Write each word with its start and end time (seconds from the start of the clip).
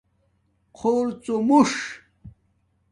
خُوڅومُݽ 0.77 1.71